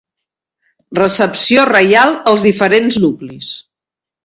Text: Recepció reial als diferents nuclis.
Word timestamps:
Recepció 0.99 1.67
reial 1.71 2.15
als 2.33 2.47
diferents 2.51 3.01
nuclis. 3.07 3.55